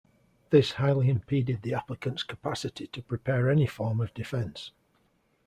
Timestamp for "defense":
4.15-4.71